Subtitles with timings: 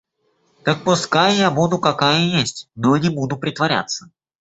[0.69, 4.09] Так пускай я буду какая есть, но не буду притворяться.